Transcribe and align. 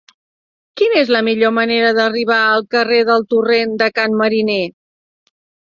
Quina 0.79 0.95
és 1.01 1.11
la 1.15 1.21
millor 1.27 1.53
manera 1.57 1.91
d'arribar 1.99 2.39
al 2.47 2.65
carrer 2.77 2.99
del 3.13 3.29
Torrent 3.37 3.79
de 3.85 3.93
Can 4.01 4.19
Mariner? 4.25 4.61